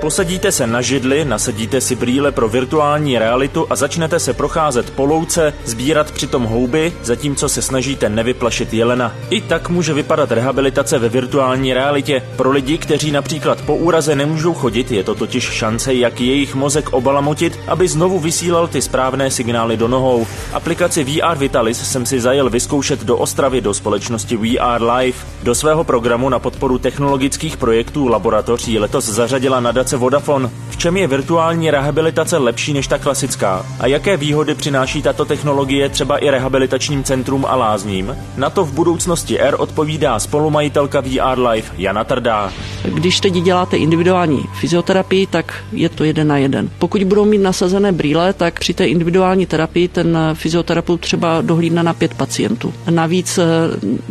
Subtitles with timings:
[0.00, 5.04] Posadíte se na židli, nasadíte si brýle pro virtuální realitu a začnete se procházet po
[5.04, 9.12] louce, sbírat přitom houby, zatímco se snažíte nevyplašit jelena.
[9.30, 12.22] I tak může vypadat rehabilitace ve virtuální realitě.
[12.36, 16.92] Pro lidi, kteří například po úraze nemůžou chodit, je to totiž šance, jak jejich mozek
[16.92, 20.26] obalamotit, aby znovu vysílal ty správné signály do nohou.
[20.52, 25.18] Aplikaci VR Vitalis jsem si zajel vyzkoušet do Ostravy do společnosti VR Live.
[25.42, 30.50] Do svého programu na podporu technologických projektů laboratoří letos zařadila nadace aplikace Vodafone.
[30.70, 33.66] V čem je virtuální rehabilitace lepší než ta klasická?
[33.80, 38.16] A jaké výhody přináší tato technologie třeba i rehabilitačním centrum a lázním?
[38.36, 42.52] Na to v budoucnosti R odpovídá spolumajitelka VR Life Jana Trdá.
[42.84, 46.70] Když teď děláte individuální fyzioterapii, tak je to jeden na jeden.
[46.78, 51.94] Pokud budou mít nasazené brýle, tak při té individuální terapii ten fyzioterapeut třeba dohlídne na
[51.94, 52.74] pět pacientů.
[52.90, 53.44] Navíc eh,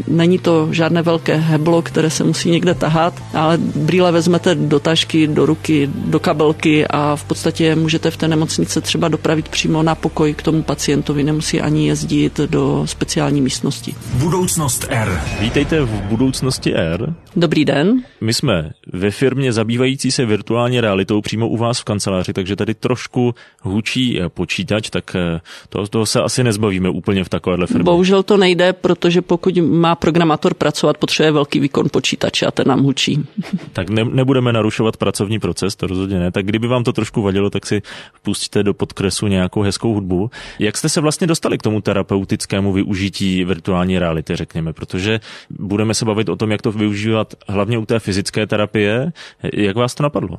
[0.07, 5.27] není to žádné velké heblo, které se musí někde tahat, ale brýle vezmete do tašky,
[5.27, 9.83] do ruky ruky do kabelky a v podstatě můžete v té nemocnice třeba dopravit přímo
[9.83, 13.95] na pokoj k tomu pacientovi, nemusí ani jezdit do speciální místnosti.
[14.13, 15.21] Budoucnost R.
[15.39, 17.13] Vítejte v budoucnosti R.
[17.35, 18.03] Dobrý den.
[18.21, 22.73] My jsme ve firmě zabývající se virtuální realitou přímo u vás v kanceláři, takže tady
[22.73, 27.83] trošku hučí počítač, tak eh, toho, toho se asi nezbavíme úplně v takovéhle firmě.
[27.83, 32.83] Bohužel to nejde, protože pokud má programátor pracovat, potřebuje velký výkon počítače a ten nám
[32.83, 33.25] hučí.
[33.73, 36.31] Tak ne, nebudeme narušovat pracovní proces proces, to rozhodně ne.
[36.31, 37.81] Tak kdyby vám to trošku vadilo, tak si
[38.23, 40.31] pustíte do podkresu nějakou hezkou hudbu.
[40.59, 46.05] Jak jste se vlastně dostali k tomu terapeutickému využití virtuální reality, řekněme, protože budeme se
[46.05, 49.11] bavit o tom, jak to využívat hlavně u té fyzické terapie.
[49.53, 50.37] Jak vás to napadlo?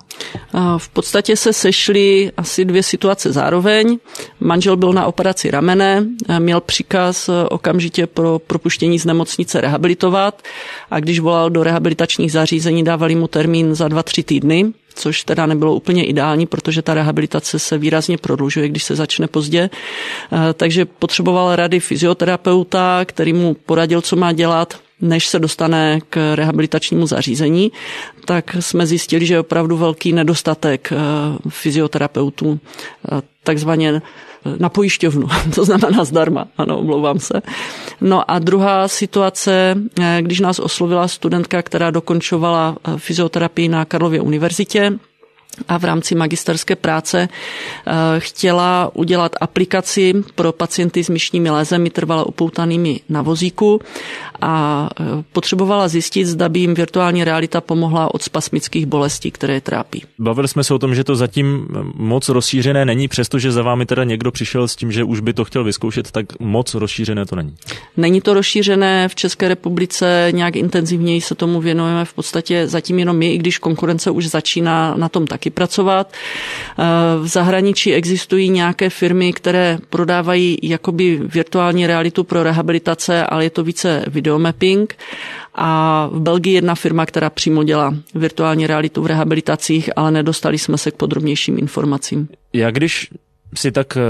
[0.78, 3.98] V podstatě se sešly asi dvě situace zároveň.
[4.40, 6.06] Manžel byl na operaci ramene,
[6.38, 10.42] měl příkaz okamžitě pro propuštění z nemocnice rehabilitovat
[10.90, 15.46] a když volal do rehabilitačních zařízení, dávali mu termín za dva, tři týdny což teda
[15.46, 19.70] nebylo úplně ideální, protože ta rehabilitace se výrazně prodlužuje, když se začne pozdě.
[20.32, 26.34] Eh, takže potřeboval rady fyzioterapeuta, který mu poradil, co má dělat, než se dostane k
[26.34, 27.72] rehabilitačnímu zařízení,
[28.24, 30.96] tak jsme zjistili, že je opravdu velký nedostatek eh,
[31.48, 32.60] fyzioterapeutů,
[33.12, 34.02] eh, takzvaně
[34.58, 37.42] na pojišťovnu, to znamená zdarma, ano, omlouvám se.
[38.00, 44.20] No a druhá situace, eh, když nás oslovila studentka, která dokončovala eh, fyzioterapii na Karlově
[44.20, 44.92] univerzitě,
[45.68, 52.24] a v rámci magisterské práce eh, chtěla udělat aplikaci pro pacienty s myšními lézemi trvale
[52.24, 53.80] upoutanými na vozíku
[54.40, 59.60] a e, potřebovala zjistit, zda by jim virtuální realita pomohla od spasmických bolestí, které je
[59.60, 60.04] trápí.
[60.18, 64.04] Bavili jsme se o tom, že to zatím moc rozšířené není, přestože za vámi teda
[64.04, 67.54] někdo přišel s tím, že už by to chtěl vyzkoušet, tak moc rozšířené to není.
[67.96, 73.16] Není to rozšířené v České republice, nějak intenzivněji se tomu věnujeme v podstatě zatím jenom
[73.16, 76.12] my, i když konkurence už začíná na tom taky pracovat.
[76.12, 76.16] E,
[77.22, 83.64] v zahraničí existují nějaké firmy, které prodávají jakoby virtuální realitu pro rehabilitace, ale je to
[83.64, 84.96] více video videomapping
[85.54, 90.78] a v Belgii jedna firma, která přímo dělá virtuální realitu v rehabilitacích, ale nedostali jsme
[90.78, 92.28] se k podrobnějším informacím.
[92.52, 93.10] Já když
[93.54, 94.00] si tak eh,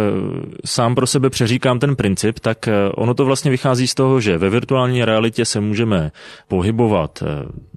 [0.65, 4.39] sám pro sebe přeříkám ten princip, tak eh, ono to vlastně vychází z toho, že
[4.39, 6.13] ve virtuální realitě se můžeme
[6.49, 7.27] pohybovat, eh,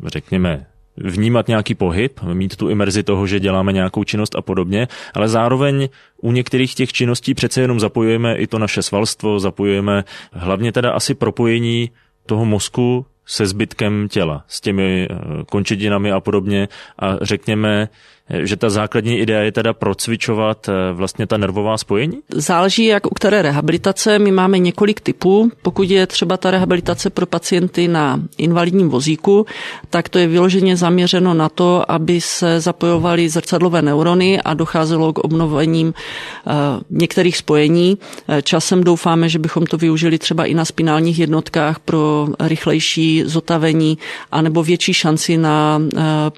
[0.06, 0.66] řekněme,
[0.98, 5.90] vnímat nějaký pohyb, mít tu imerzi toho, že děláme nějakou činnost a podobně, ale zároveň
[6.22, 11.14] u některých těch činností přece jenom zapojujeme i to naše svalstvo, zapojujeme hlavně teda asi
[11.14, 11.92] propojení
[12.26, 15.16] toho mozku se zbytkem těla, s těmi eh,
[15.46, 16.68] končetinami a podobně.
[17.00, 17.90] A řekněme,
[18.30, 22.20] že ta základní idea je teda procvičovat eh, vlastně ta nervová spojení?
[22.30, 24.20] Záleží, jak u které rehabilitace.
[24.20, 25.52] My máme několik typů.
[25.62, 29.46] Pokud je třeba ta rehabilitace pro pacienty na invalidním vozíku,
[29.90, 35.18] tak to je vyloženě zaměřeno na to, aby se zapojovaly zrcadlové neurony a docházelo k
[35.18, 36.52] obnovením eh,
[36.90, 37.98] některých spojení.
[38.28, 43.98] Eh, časem doufáme, že bychom to využili třeba i na spinálních jednotkách pro rychlejší zotavení
[44.32, 45.82] anebo větší šanci na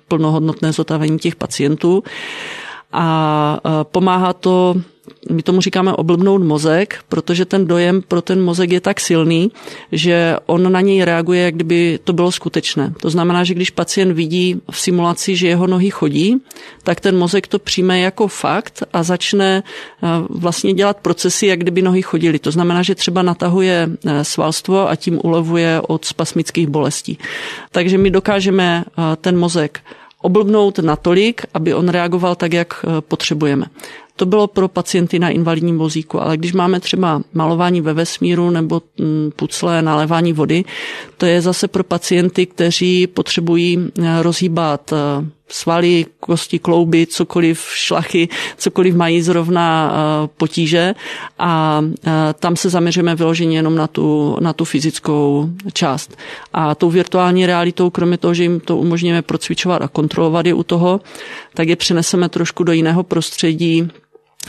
[0.07, 2.03] plnohodnotné zotavení těch pacientů pacientů
[2.91, 4.75] a pomáhá to
[5.31, 9.51] my tomu říkáme oblbnout mozek, protože ten dojem pro ten mozek je tak silný,
[9.91, 12.93] že on na něj reaguje, jak kdyby to bylo skutečné.
[13.01, 16.41] To znamená, že když pacient vidí v simulaci, že jeho nohy chodí,
[16.83, 19.63] tak ten mozek to přijme jako fakt a začne
[20.29, 22.39] vlastně dělat procesy, jak kdyby nohy chodily.
[22.39, 23.89] To znamená, že třeba natahuje
[24.21, 27.17] svalstvo a tím ulevuje od spasmických bolestí.
[27.71, 28.85] Takže my dokážeme
[29.21, 29.79] ten mozek
[30.25, 33.65] oblbnout natolik, aby on reagoval tak, jak eh, potřebujeme.
[34.15, 38.81] to bylo pro pacienty na invalidním vozíku, ale když máme třeba malování ve vesmíru nebo
[38.97, 40.63] mm, pucle, nalévání vody,
[41.17, 44.95] to je zase pro pacienty, kteří potřebují eh, rozhýbat eh,
[45.49, 50.93] svaly, kosti, klouby, cokoliv, šlachy, cokoliv mají zrovna eh, potíže
[51.39, 51.81] a
[52.39, 56.17] tam se zaměříme vyloženě jenom na tu, na tu fyzickou část.
[56.53, 60.63] A tou virtuální realitou, kromě toho, že jim to umožňujeme procvičovat a kontrolovat je u
[60.63, 61.01] toho,
[61.53, 63.89] tak je přeneseme trošku do jiného prostředí,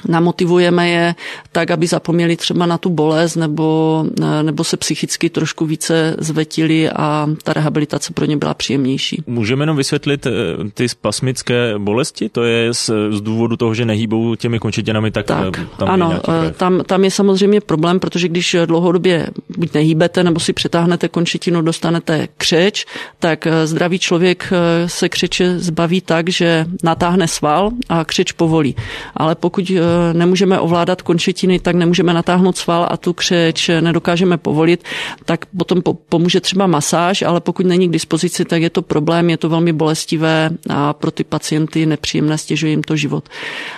[0.08, 1.14] namotivujeme je
[1.52, 4.04] tak, aby zapomněli třeba na tu bolest nebo,
[4.42, 9.22] nebo se psychicky trošku více zvetili a ta rehabilitace pro ně byla příjemnější.
[9.26, 10.30] Můžeme jenom vysvětlit eh,
[10.74, 12.28] ty spasmické bolesti?
[12.28, 16.12] To je z, z důvodu toho, že nehýbou těmi končetinami, tak, tak eh, tam ano,
[16.12, 19.26] je eh, tam, tam je samozřejmě problém, protože když dlouhodobě
[19.58, 22.86] buď nehýbete nebo si přetáhnete končetinu, dostanete křeč,
[23.18, 24.52] tak zdravý člověk
[24.86, 28.76] se křeče zbaví tak, že natáhne sval a křeč povolí.
[29.14, 29.70] Ale pokud
[30.12, 34.84] nemůžeme ovládat končetiny, tak nemůžeme natáhnout sval a tu křeč nedokážeme povolit,
[35.24, 39.36] tak potom pomůže třeba masáž, ale pokud není k dispozici, tak je to problém, je
[39.36, 43.28] to velmi bolestivé a pro ty pacienty nepříjemné, stěžuje jim to život.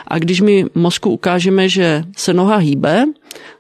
[0.06, 3.05] A když my mozku ukážeme, že se noha hýbe,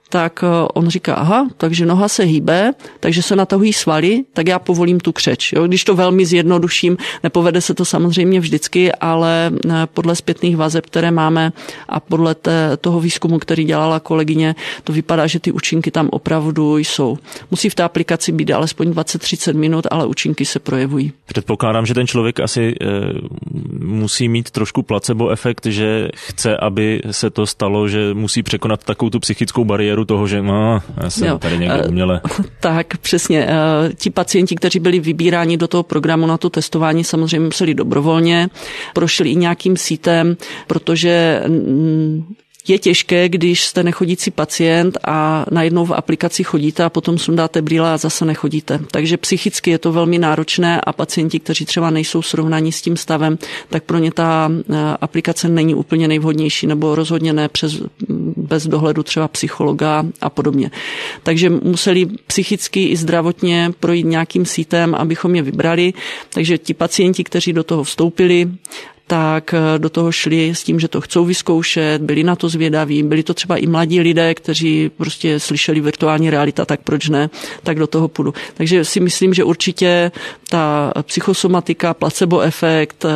[0.08, 4.58] tak eh, on říká, aha, takže noha se hýbe, takže se natahují svaly, tak já
[4.58, 5.52] povolím tu křeč.
[5.52, 5.66] Jo?
[5.66, 11.10] Když to velmi zjednoduším, nepovede se to samozřejmě vždycky, ale eh, podle zpětných vazeb, které
[11.10, 11.52] máme
[11.88, 16.78] a podle té, toho výzkumu, který dělala kolegyně, to vypadá, že ty účinky tam opravdu
[16.78, 17.18] jsou.
[17.50, 21.12] Musí v té aplikaci být alespoň 20-30 minut, ale účinky se projevují.
[21.26, 22.86] Předpokládám, že ten člověk asi e,
[23.78, 29.10] musí mít trošku placebo efekt, že chce, aby se to stalo, že musí překonat takovou
[29.10, 32.20] tu psychickou bariéru, bariéru toho, že no, já jsem jo, tady někde eh, uměle.
[32.60, 33.46] Tak, přesně.
[33.48, 38.48] Eh, ti pacienti, kteří byli vybíráni do toho programu na to testování, samozřejmě museli dobrovolně,
[38.94, 40.36] prošli i nějakým sítem,
[40.66, 41.42] protože
[42.68, 47.92] je těžké, když jste nechodící pacient a najednou v aplikaci chodíte a potom sundáte brýle
[47.92, 48.80] a zase nechodíte.
[48.90, 53.38] Takže psychicky je to velmi náročné a pacienti, kteří třeba nejsou srovnaní s tím stavem,
[53.68, 57.82] tak pro ně ta eh, aplikace není úplně nejvhodnější nebo rozhodně ne přes,
[58.48, 60.70] bez dohledu třeba psychologa a podobně.
[61.22, 65.92] Takže museli psychicky i zdravotně projít nějakým sítem, abychom je vybrali.
[66.34, 68.48] Takže ti pacienti, kteří do toho vstoupili,
[69.08, 73.02] tak eh, do toho šli s tím, že to chcou vyzkoušet, byli na to zvědaví,
[73.02, 77.30] byli to třeba i mladí lidé, kteří prostě slyšeli virtuální realita, tak proč ne,
[77.62, 78.34] tak do toho půjdu.
[78.54, 80.12] Takže si myslím, že určitě
[80.48, 83.08] ta psychosomatika, placebo efekt, eh,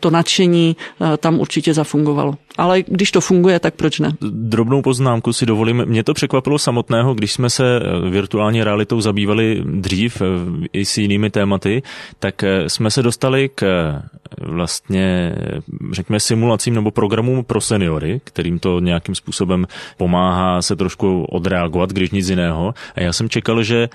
[0.00, 4.12] to nadšení eh, tam určitě zafungovalo ale když to funguje, tak proč ne?
[4.30, 5.84] Drobnou poznámku si dovolím.
[5.86, 10.24] Mě to překvapilo samotného, když jsme se eh, virtuální realitou zabývali dřív eh,
[10.72, 11.82] i s jinými tématy,
[12.18, 13.92] tak eh, jsme se dostali k
[14.40, 15.34] vlastně,
[15.92, 19.66] řekněme, simulacím nebo programům pro seniory, kterým to nějakým způsobem
[19.96, 22.74] pomáhá se trošku odreagovat, když nic jiného.
[22.94, 23.88] A já jsem čekal, že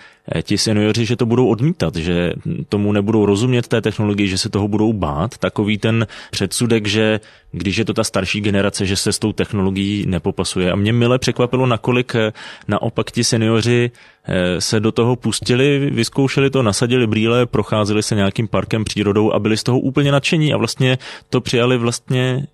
[0.44, 2.34] ti seniori, že to budou odmítat, že
[2.70, 5.38] tomu nebudou rozumět té technologii, že se toho budou bát.
[5.38, 7.20] Takový ten předsudek, že
[7.52, 10.72] když je to ta starší generace, že se s tou technologií nepopasuje.
[10.72, 12.34] A mě mile překvapilo, nakolik eh,
[12.68, 13.92] naopak ti seniori
[14.26, 19.40] eh, se do toho pustili, vyzkoušeli to, nasadili brýle, procházeli se nějakým parkem, přírodou a
[19.40, 20.98] byli z toho úplně nadšení a vlastně
[21.30, 22.48] to přijali vlastně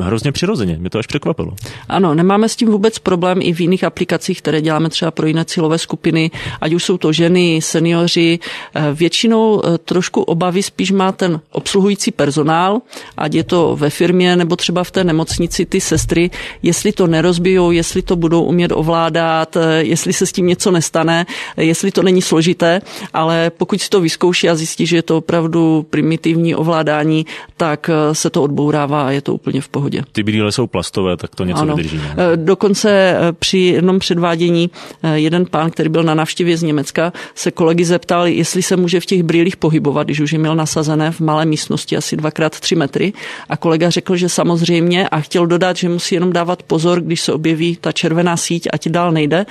[0.00, 0.76] hrozně přirozeně.
[0.80, 1.52] Mě to až překvapilo.
[1.88, 5.44] Ano, nemáme s tím vůbec problém i v jiných aplikacích, které děláme třeba pro jiné
[5.44, 6.30] cílové skupiny,
[6.60, 8.38] ať už jsou to ženy, seniori.
[8.74, 12.80] Eh, většinou eh, trošku obavy spíš má ten obsluhující personál,
[13.16, 16.30] ať je to ve firmě nebo třeba v té nemocnici ty sestry,
[16.62, 21.26] jestli to nerozbijou, jestli to budou umět ovládat, eh, jestli se s tím něco nestane,
[21.56, 22.80] jestli to není složité,
[23.12, 28.30] ale pokud si to vyzkouší a zjistí, že je to opravdu primitivní ovládání, tak se
[28.30, 30.02] to odbourává a je to úplně v pohodě.
[30.12, 31.76] Ty brýle jsou plastové, tak to něco ano.
[31.76, 31.96] vydrží.
[31.96, 32.14] Ne?
[32.18, 34.70] Eh, dokonce eh, při jednom předvádění
[35.02, 39.00] eh, jeden pán, který byl na návštěvě z Německa, se kolegy zeptal, jestli se může
[39.00, 42.74] v těch brýlích pohybovat, když už je měl nasazené v malé místnosti asi dvakrát tři
[42.74, 43.12] metry.
[43.48, 47.32] A kolega řekl, že samozřejmě a chtěl dodat, že musí jenom dávat pozor, když se
[47.32, 49.46] objeví ta červená síť, ať dál nejde.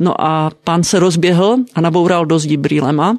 [0.00, 3.16] No a pán se rozběhl a naboural do zdi brýlema.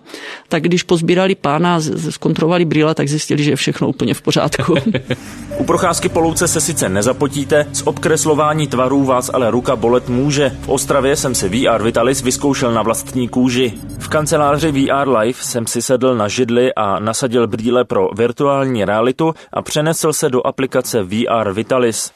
[0.49, 4.75] Tak když pozbírali pána, zkontrolovali brýle, tak zjistili, že je všechno úplně v pořádku.
[5.57, 10.49] U procházky po louce se sice nezapotíte, z obkreslování tvarů vás ale ruka bolet může.
[10.61, 13.73] V Ostravě jsem si VR Vitalis vyzkoušel na vlastní kůži.
[13.99, 19.33] V kanceláři VR Life jsem si sedl na židli a nasadil brýle pro virtuální realitu
[19.53, 22.11] a přenesl se do aplikace VR Vitalis.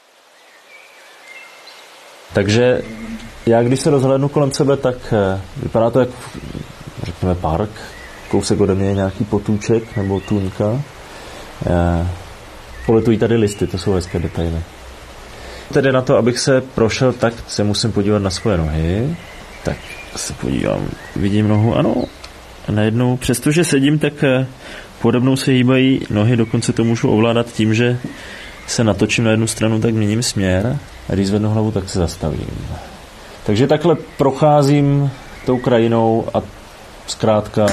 [2.34, 2.82] Takže
[3.46, 6.08] já když se rozhlednu kolem sebe, tak eh, vypadá to jak,
[7.02, 7.70] řekněme, park.
[8.30, 10.80] Kousek ode mě je nějaký potůček nebo tůňka.
[12.86, 14.60] Poletují tady listy, to jsou hezké detaily.
[15.72, 19.16] Tedy na to, abych se prošel, tak se musím podívat na svoje nohy.
[19.64, 19.76] Tak
[20.16, 21.94] se podívám, vidím nohu, ano.
[22.68, 24.46] A najednou, přestože sedím, tak eh,
[25.02, 27.98] pode mnou se hýbají nohy, dokonce to můžu ovládat tím, že
[28.66, 32.46] se natočím na jednu stranu, tak měním směr a když zvednu hlavu, tak se zastavím.
[33.46, 35.10] Takže takhle procházím
[35.46, 36.42] tou krajinou a
[37.06, 37.66] zkrátka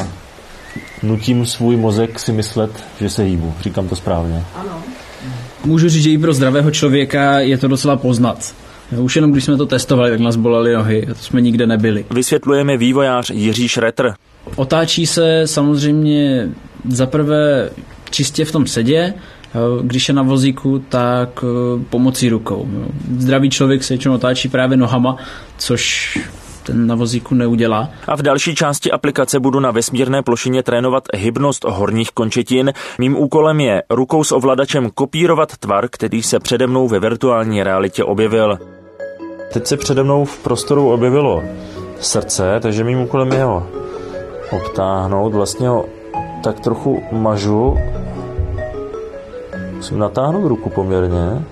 [1.04, 3.54] nutím svůj mozek si myslet, že se hýbu.
[3.62, 4.44] Říkám to správně.
[4.56, 4.84] Ano.
[5.66, 8.56] Můžu říct, že i pro zdravého člověka je to docela poznat.
[8.98, 12.06] Už jenom když jsme to testovali, tak nás bolely nohy a to jsme nikde nebyli.
[12.12, 14.14] Vysvětlujeme vývojář Jiří Šretr.
[14.56, 16.50] Otáčí se samozřejmě
[16.90, 17.70] zaprvé
[18.10, 19.14] čistě v tom sedě,
[19.82, 22.70] když je na vozíku, tak eh, pomocí rukou.
[23.18, 25.18] Zdravý člověk se většinou otáčí právě nohama,
[25.58, 26.18] což
[26.64, 27.90] ten na vozíku neudělá.
[28.08, 32.74] A v další části aplikace budu na vesmírné plošině trénovat hybnost horních končetin.
[33.00, 38.04] Mým úkolem je rukou s ovladačem kopírovat tvar, který se přede mnou ve virtuální realitě
[38.04, 38.58] objevil.
[39.54, 41.44] Teď se přede mnou v prostoru objevilo
[42.00, 43.68] srdce, takže mým úkolem je ho
[44.52, 45.86] obtáhnout, vlastně ho
[46.44, 47.78] tak trochu mažu.
[49.76, 51.46] Musím natáhnout ruku poměrně.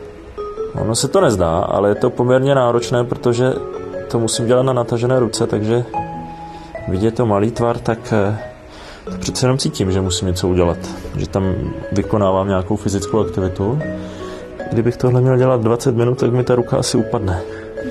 [0.81, 3.53] Ono se to nezdá, ale je to poměrně náročné, protože
[4.11, 5.83] to musím dělat na natažené ruce, takže
[6.87, 8.37] vidět to malý tvar, tak eh,
[9.05, 10.77] to přece jenom cítím, že musím něco udělat,
[11.17, 11.55] že tam
[11.91, 13.79] vykonávám nějakou fyzickou aktivitu.
[14.71, 17.41] Kdybych tohle měl dělat 20 minut, tak mi ta ruka asi upadne.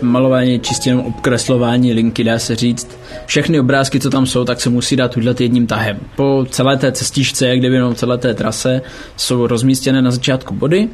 [0.02, 2.98] Malování čistě jenom obkreslování linky, dá se říct.
[3.26, 5.98] Všechny obrázky, co tam jsou, tak se musí dát udělat jedním tahem.
[6.16, 8.82] Po celé té cestičce, jak kdyby jenom celé té trase,
[9.16, 10.88] jsou rozmístěné na začátku body,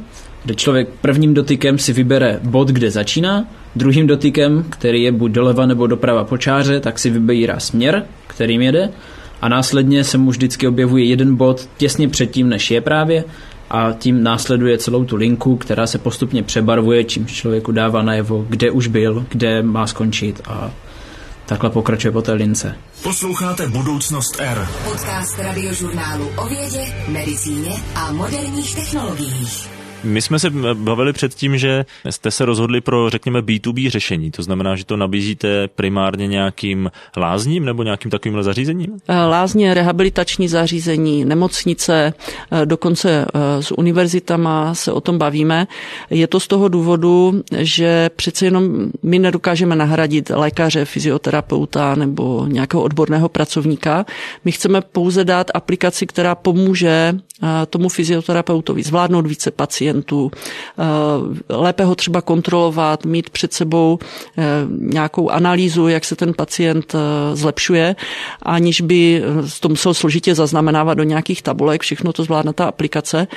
[0.45, 5.65] kde člověk prvním dotykem si vybere bod, kde začíná, druhým dotykem, který je buď doleva
[5.65, 8.89] nebo doprava po čáře, tak si vybírá směr, kterým jede
[9.41, 13.23] a následně se mu vždycky objevuje jeden bod těsně předtím, než je právě
[13.69, 18.71] a tím následuje celou tu linku, která se postupně přebarvuje, čímž člověku dává najevo, kde
[18.71, 20.71] už byl, kde má skončit a
[21.45, 22.75] takhle pokračuje po té lince.
[23.03, 24.67] Posloucháte Budoucnost R.
[24.91, 29.74] Podcast radiožurnálu o vědě, medicíně a moderních technologiích.
[30.03, 34.31] My jsme se bavili před tím, že jste se rozhodli pro, řekněme, B2B řešení.
[34.31, 38.97] To znamená, že to nabízíte primárně nějakým lázním nebo nějakým takovým zařízením?
[39.07, 42.13] Eh, lázně, rehabilitační zařízení, nemocnice,
[42.51, 45.67] eh, dokonce eh, s univerzitama se o tom bavíme.
[46.09, 52.83] Je to z toho důvodu, že přece jenom my nedokážeme nahradit lékaře, fyzioterapeuta nebo nějakého
[52.83, 54.05] odborného pracovníka.
[54.45, 57.13] My chceme pouze dát aplikaci, která pomůže
[57.69, 60.31] tomu fyzioterapeutovi zvládnout více pacientů,
[61.49, 63.99] lépe ho třeba kontrolovat, mít před sebou
[64.37, 67.95] e, nějakou analýzu, jak se ten pacient e, zlepšuje,
[68.41, 69.23] aniž by
[69.59, 73.27] to musel složitě zaznamenávat do nějakých tabulek, všechno to zvládne ta aplikace.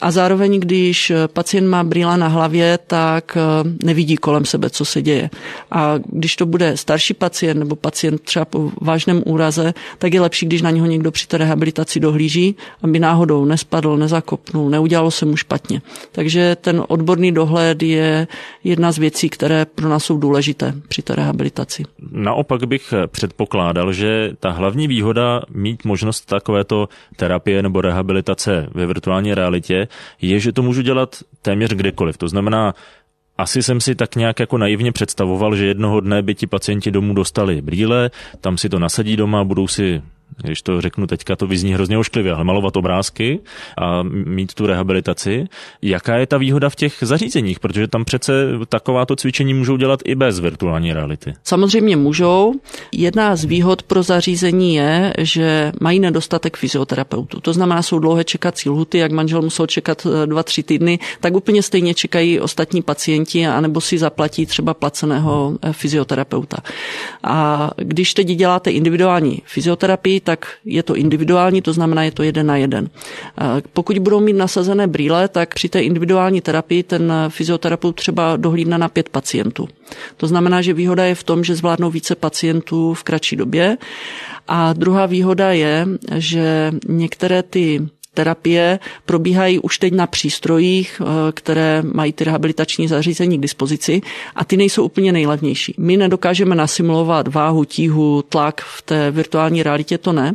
[0.00, 3.40] A zároveň, když pacient má brýle na hlavě, tak e,
[3.84, 5.30] nevidí kolem sebe, co se děje.
[5.70, 10.46] A když to bude starší pacient nebo pacient třeba po vážném úraze, tak je lepší,
[10.46, 15.36] když na něho někdo při té rehabilitaci dohlíží, aby náhodou nespadl, nezakopnul, neudělalo se mu
[15.36, 15.82] špatně.
[16.12, 18.26] Takže ten odborný dohled je
[18.64, 21.82] jedna z věcí, které pro nás jsou důležité při té rehabilitaci.
[22.10, 29.34] Naopak bych předpokládal, že ta hlavní výhoda mít možnost takovéto terapie nebo rehabilitace ve virtuální
[29.34, 29.85] realitě
[30.22, 32.18] je, že to můžu dělat téměř kdekoliv.
[32.18, 32.74] To znamená,
[33.38, 37.14] asi jsem si tak nějak jako naivně představoval, že jednoho dne by ti pacienti domů
[37.14, 40.02] dostali brýle, tam si to nasadí doma, budou si
[40.42, 43.40] když to řeknu teďka, to vyzní hrozně ošklivě, ale malovat obrázky
[43.78, 45.44] a mít tu rehabilitaci.
[45.82, 47.60] Jaká je ta výhoda v těch zařízeních?
[47.60, 48.32] Protože tam přece
[48.68, 51.34] takováto cvičení můžou dělat i bez virtuální reality.
[51.44, 52.54] Samozřejmě můžou.
[52.92, 57.40] Jedna z výhod pro zařízení je, že mají nedostatek fyzioterapeutů.
[57.40, 61.34] To znamená, jsou dlouhé čekací lhuty, jak manžel musel čekat eh, dva, tři týdny, tak
[61.34, 66.56] úplně stejně čekají ostatní pacienti, anebo si zaplatí třeba placeného eh, fyzioterapeuta.
[67.24, 72.46] A když teď děláte individuální fyzioterapii, tak je to individuální, to znamená, je to jeden
[72.46, 72.90] na jeden.
[73.72, 78.88] Pokud budou mít nasazené brýle, tak při té individuální terapii ten fyzioterapeut třeba dohlídne na
[78.88, 79.68] pět pacientů.
[80.16, 83.76] To znamená, že výhoda je v tom, že zvládnou více pacientů v kratší době.
[84.48, 91.82] A druhá výhoda je, že některé ty terapie probíhají už teď na přístrojích, eh, které
[91.92, 94.00] mají ty rehabilitační zařízení k dispozici
[94.34, 95.74] a ty nejsou úplně nejlevnější.
[95.78, 100.32] My nedokážeme nasimulovat váhu, tíhu, tlak v té virtuální realitě, to ne,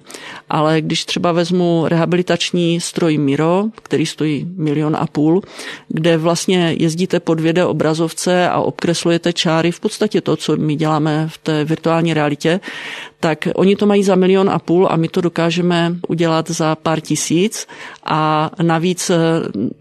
[0.49, 5.41] ale když třeba vezmu rehabilitační stroj Miro, který stojí milion a půl,
[5.87, 11.27] kde vlastně jezdíte po 2D obrazovce a obkreslujete čáry, v podstatě to, co my děláme
[11.27, 12.59] v té virtuální realitě,
[13.21, 17.01] tak oni to mají za milion a půl a my to dokážeme udělat za pár
[17.01, 17.67] tisíc
[18.05, 19.15] a navíc eh,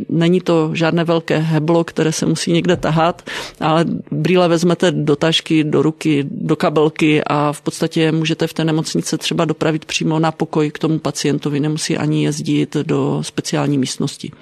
[0.08, 3.22] není to žádné velké heblo, které se musí někde tahat,
[3.60, 8.64] ale brýle vezmete do tašky, do ruky, do kabelky a v podstatě můžete v té
[8.64, 14.32] nemocnice třeba dopravit přímo na pokoj k tomu pacientovi, nemusí ani jezdit do speciální místnosti.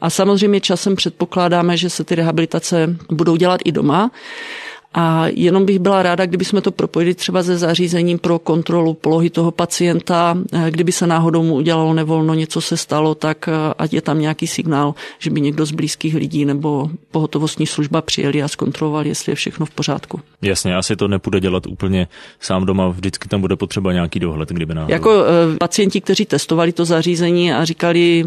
[0.00, 4.10] A samozřejmě časem předpokládáme, že se ty rehabilitace budou dělat i doma.
[4.94, 9.30] A jenom bych byla ráda, kdyby jsme to propojili třeba se zařízením pro kontrolu polohy
[9.30, 13.92] toho pacienta, eh, kdyby se náhodou mu udělalo nevolno, něco se stalo, tak eh, ať
[13.92, 18.48] je tam nějaký signál, že by někdo z blízkých lidí nebo pohotovostní služba přijeli a
[18.48, 20.20] zkontrolovali, jestli je všechno v pořádku.
[20.42, 22.08] Jasně, asi to nepůjde dělat úplně
[22.40, 24.92] sám doma, vždycky tam bude potřeba nějaký dohled, kdyby náhodou.
[24.92, 28.24] Jako e, pacienti, kteří testovali to zařízení a říkali,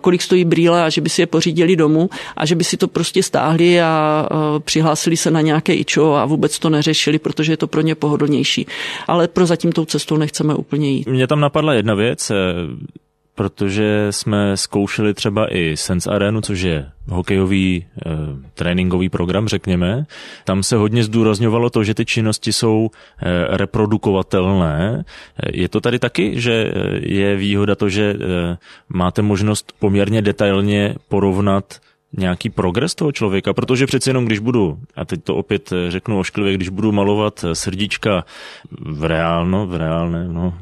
[0.00, 2.88] kolik stojí brýle a že by si je pořídili domů a že by si to
[2.88, 4.28] prostě stáhli a
[4.64, 8.66] přihlásili se na nějaké ičo a vůbec to neřešili, protože je to pro ně pohodlnější.
[9.06, 11.06] Ale pro zatím tou cestou nechceme úplně jít.
[11.08, 12.32] Mně tam napadla jedna věc,
[13.36, 18.10] protože jsme zkoušeli třeba i Sense Arenu, což je hokejový e,
[18.54, 20.06] tréninkový program, řekněme.
[20.44, 25.04] Tam se hodně zdůrazňovalo to, že ty činnosti jsou e, reprodukovatelné.
[25.52, 28.16] Je to tady taky, že je výhoda to, že e,
[28.88, 31.80] máte možnost poměrně detailně porovnat
[32.12, 36.18] nějaký progres toho člověka, protože přeci jenom když budu, a teď to opět eh, řeknu
[36.18, 38.24] ošklivě, když budu malovat eh, srdíčka
[38.80, 40.58] v reálno, v reálné, no,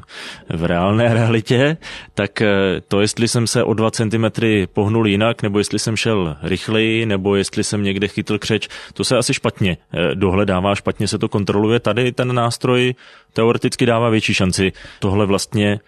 [0.49, 1.77] v reálné realitě,
[2.13, 6.37] tak eh, to, jestli jsem se o dva centimetry pohnul jinak, nebo jestli jsem šel
[6.41, 9.77] rychleji, nebo jestli jsem někde chytl křeč, to se asi špatně
[10.13, 11.79] dohledává, špatně se to kontroluje.
[11.79, 12.95] Tady ten nástroj
[13.33, 15.79] teoreticky dává větší šanci tohle vlastně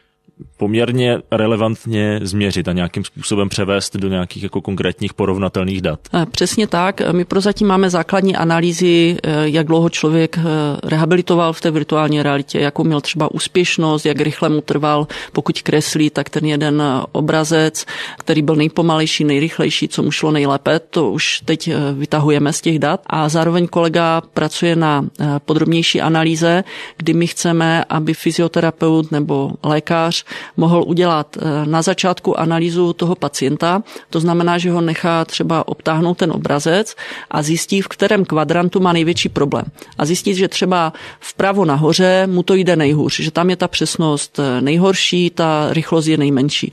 [0.58, 6.00] poměrně relevantně změřit a nějakým způsobem převést do nějakých jako konkrétních porovnatelných dat.
[6.13, 7.01] Eh, přesně tak.
[7.12, 10.41] My prozatím máme základní analýzy, eh, jak dlouho člověk eh,
[10.84, 16.10] rehabilitoval v té virtuální realitě, jakou měl třeba úspěšnost, jak rychle mu trval, pokud kreslí,
[16.10, 17.86] tak ten jeden obrazec,
[18.17, 23.01] který byl nejpomalejší, nejrychlejší, co mu šlo nejlépe, to už teď vytahujeme z těch dat.
[23.08, 25.06] A zároveň kolega pracuje na
[25.46, 26.63] podrobnější analýze,
[26.98, 30.25] kdy my chceme, aby fyzioterapeut nebo lékař
[30.57, 36.18] mohl udělat eh, na začátku analýzu toho pacienta, to znamená, že ho nechá třeba obtáhnout
[36.18, 36.96] ten obrazec
[37.31, 39.66] a zjistí, v kterém kvadrantu má největší problém.
[39.98, 44.40] A zjistit, že třeba vpravo nahoře mu to jde nejhůř, že tam je ta přesnost
[44.40, 46.72] eh, nejhorší, ta rychlost je nejmenší.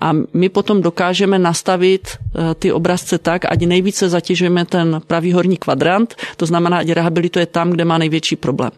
[0.00, 5.56] A my potom dokážeme nastavit eh, ty obrazce tak, ať nejvíce zatěžujeme ten pravý horní
[5.56, 8.70] kvadrant, to znamená, ať rehabilituje tam, kde má největší problém.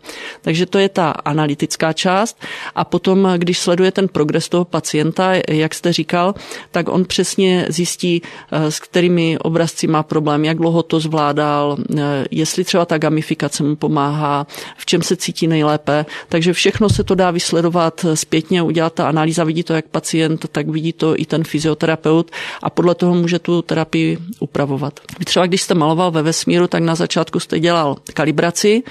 [0.42, 2.38] Takže to je ta analytická část.
[2.74, 6.34] A potom, když sleduje ten progres toho pacienta, jak jste říkal,
[6.70, 12.24] tak on přesně zjistí, eh, s kterými obrazci má problém, jak dlouho to zvládal, eh,
[12.30, 14.46] jestli třeba ta gamifikace mu pomáhá,
[14.76, 16.06] v čem se cítí nejlépe.
[16.28, 20.68] Takže všechno se to dá vysledovat zpětně, udělat ta analýza, vidí to jak pacient, tak
[20.68, 22.30] vidí to i ten fyzioterapeut
[22.62, 25.00] a podle toho může tu terapii upravovat.
[25.24, 28.82] Třeba když jste maloval ve vesmíru, tak na začátku jste dělal kalibraci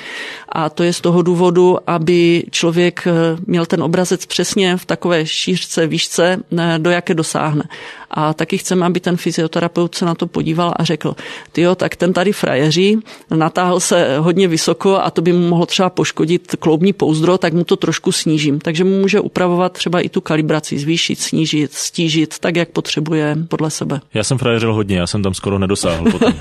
[0.50, 3.12] a to je z toho důvodu, aby člověk eh,
[3.46, 6.38] měl ten obrazec přesně v takové šířce, výšce,
[6.78, 7.64] do jaké dosáhne.
[8.12, 11.16] A taky chceme, aby ten fyzioterapeut se na to podíval a řekl,
[11.52, 13.00] ty jo, tak ten tady frajeří,
[13.32, 17.64] natáhl se hodně vysoko a to by mu mohlo třeba poškodit kloubní pouzdro, tak mu
[17.64, 18.60] to trošku snížím.
[18.60, 23.70] Takže mu může upravovat třeba i tu kalibraci, zvýšit, snížit, stížit, tak, jak potřebuje podle
[23.70, 24.02] sebe.
[24.14, 26.34] Já jsem frajeřil hodně, já jsem tam skoro nedosáhl potom.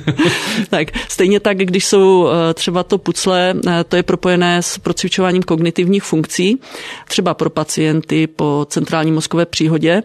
[0.70, 5.42] tak stejně tak, když jsou eh, třeba to pucle, eh, to je propojené s procvičováním
[5.42, 6.60] kognitivních funkcí,
[7.08, 10.02] třeba pro pacienty po centrální mozkové příhodě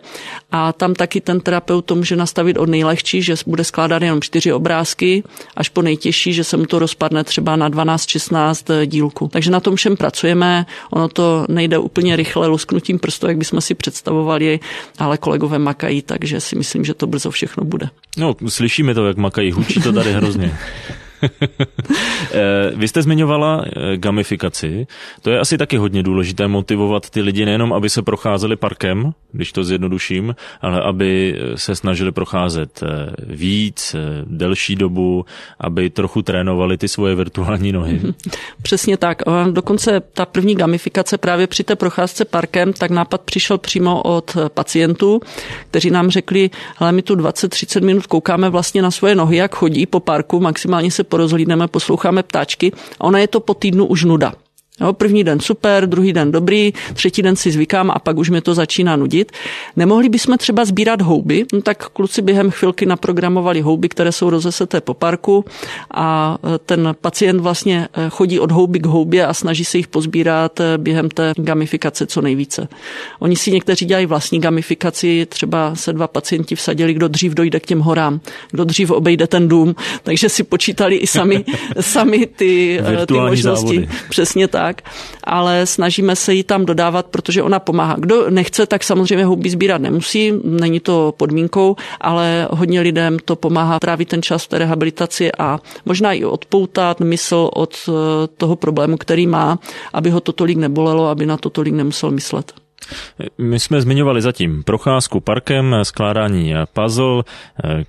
[0.51, 4.53] a tam taky ten terapeut to může nastavit od nejlehčí, že bude skládat jenom čtyři
[4.53, 5.23] obrázky,
[5.55, 9.27] až po nejtěžší, že se mu to rozpadne třeba na 12-16 dílku.
[9.27, 13.75] Takže na tom všem pracujeme, ono to nejde úplně rychle lusknutím prstu, jak bychom si
[13.75, 14.59] představovali,
[14.97, 17.89] ale kolegové makají, takže si myslím, že to brzo všechno bude.
[18.17, 20.57] No, slyšíme to, jak makají, hučí to tady hrozně.
[22.31, 24.87] Eh, vy jste zmiňovala eh, gamifikaci.
[25.21, 29.51] To je asi taky hodně důležité motivovat ty lidi nejenom, aby se procházeli parkem, když
[29.51, 32.83] to zjednoduším, ale aby eh, se snažili procházet
[33.27, 35.25] víc, delší dobu,
[35.59, 38.01] aby trochu trénovali ty svoje virtuální nohy.
[38.61, 39.21] Přesně tak.
[39.51, 45.19] Dokonce ta první gamifikace právě při té procházce parkem, tak nápad přišel přímo od pacientů,
[45.69, 49.85] kteří nám řekli, hele, my tu 20-30 minut koukáme vlastně na svoje nohy, jak chodí
[49.85, 54.33] po parku, maximálně se porozhlídneme, posloucháme ptáčky a ona je to po týdnu už nuda.
[54.81, 58.41] Jo, první den super, druhý den dobrý, třetí den si zvykám a pak už mi
[58.41, 59.31] to začíná nudit.
[59.75, 64.81] Nemohli bychom třeba sbírat houby, no tak kluci během chvilky naprogramovali houby, které jsou rozeseté
[64.81, 65.45] po parku
[65.93, 69.87] a e, ten pacient vlastně e, chodí od houby k houbě a snaží se jich
[69.87, 72.67] pozbírat e, během té gamifikace co nejvíce.
[73.19, 77.65] Oni si někteří dělají vlastní gamifikaci, třeba se dva pacienti vsadili, kdo dřív dojde k
[77.65, 78.19] těm horám,
[78.51, 81.45] kdo dřív obejde ten dům, takže si počítali i sami,
[81.79, 83.75] sami ty, ty možnosti.
[83.75, 83.89] Závody.
[84.09, 84.81] Přesně tak tak,
[85.23, 87.95] ale snažíme se ji tam dodávat, protože ona pomáhá.
[87.99, 93.79] Kdo nechce, tak samozřejmě houby sbírat nemusí, není to podmínkou, ale hodně lidem to pomáhá
[93.79, 97.91] trávit ten čas v té rehabilitaci a možná i odpoutat mysl od eh,
[98.37, 99.59] toho problému, který má,
[99.93, 102.64] aby ho to tolik nebolelo, aby na to tolik nemusel myslet.
[103.37, 107.23] My jsme zmiňovali zatím procházku parkem, skládání puzzle,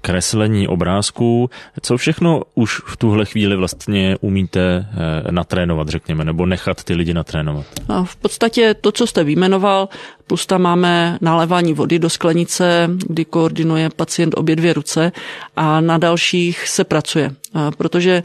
[0.01, 1.51] kreslení obrázků.
[1.81, 7.15] Co všechno už v tuhle chvíli vlastně umíte eh, natrénovat, řekněme, nebo nechat ty lidi
[7.15, 7.67] natrénovat?
[7.89, 9.89] A v podstatě to, co jste vyjmenoval,
[10.27, 15.13] plus tam máme nalévání vody do sklenice, kdy koordinuje pacient obě dvě ruce
[15.57, 17.31] a na dalších se pracuje.
[17.77, 18.23] Protože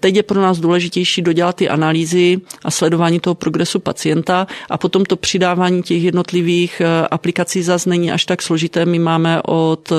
[0.00, 5.04] teď je pro nás důležitější dodělat ty analýzy a sledování toho progresu pacienta a potom
[5.04, 8.86] to přidávání těch jednotlivých e, aplikací zase není až tak složité.
[8.86, 9.96] My máme od e,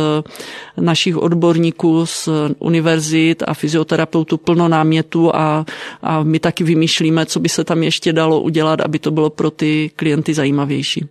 [0.82, 5.66] našich odborníků z univerzit a fyzioterapeutů plno námětů a,
[6.02, 9.52] a my taky vymýšlíme, co by se tam ještě dalo udělat, aby to bylo pro
[9.52, 11.06] ty klienty zajímavější.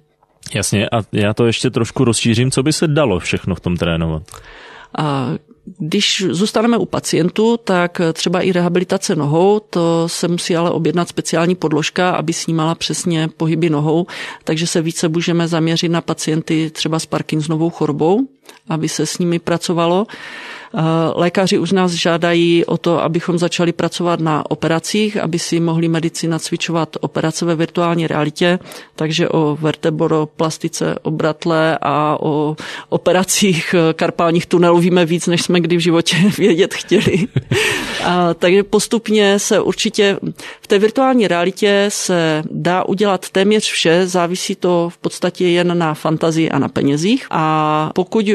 [0.55, 4.23] Jasně, a já to ještě trošku rozšířím, co by se dalo všechno v tom trénovat.
[4.99, 5.31] A
[5.79, 11.55] když zůstaneme u pacientů, tak třeba i rehabilitace nohou, to se musí ale objednat speciální
[11.55, 14.07] podložka, aby snímala přesně pohyby nohou,
[14.45, 18.21] takže se více můžeme zaměřit na pacienty třeba s Parkinsonovou chorobou,
[18.69, 20.07] aby se s nimi pracovalo.
[20.77, 20.81] Eh,
[21.15, 26.29] lékaři už nás žádají o to, abychom začali pracovat na operacích, aby si mohli medici
[26.29, 28.59] nacvičovat operace ve virtuální realitě,
[28.97, 32.57] takže o verteboroplastice obratle a o
[32.89, 37.29] operacích eh, karpálních tunelů víme víc, než jsme kdy v životě vědět chtěli.
[38.05, 40.19] A, takže postupně se určitě
[40.61, 45.95] v té virtuální realitě se dá udělat téměř vše, závisí to v podstatě jen na
[45.95, 47.27] fantazii a na penězích.
[47.31, 48.27] A pokud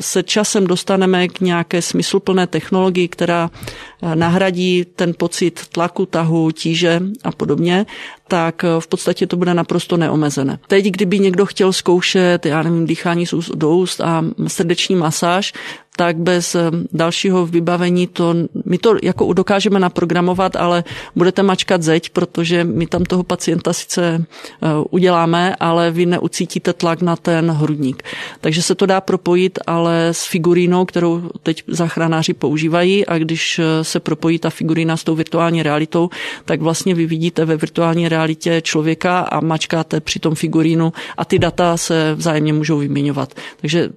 [0.00, 7.02] se časem dostaneme k nějaké smysluplné technologii, která eh, nahradí ten pocit tlaku, tahu, tíže
[7.24, 7.86] a podobně,
[8.28, 10.58] tak eh, v podstatě to bude naprosto neomezené.
[10.66, 15.52] Teď, kdyby někdo chtěl zkoušet, já nevím, dýchání z úst do úst a srdeční masáž,
[15.96, 20.84] tak bez eh, dalšího vybavení to, my to jako dokážeme naprogramovat, ale
[21.16, 27.02] budete mačkat zeď, protože my tam toho pacienta sice eh, uděláme, ale vy neucítíte tlak
[27.02, 28.02] na ten hrudník.
[28.40, 33.84] Takže se to dá propojit, ale s figurínou, kterou teď záchranáři používají a když eh,
[33.84, 36.10] se propojí ta figurína s tou virtuální realitou,
[36.44, 41.38] tak vlastně vy vidíte ve virtuální realitě člověka a mačkáte při tom figurínu a ty
[41.38, 43.34] data se vzájemně můžou vyměňovat.
[43.60, 43.88] Takže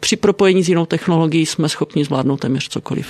[0.00, 3.06] při propojení s jinou technologií jsme schopni zvládnout téměř cokoliv.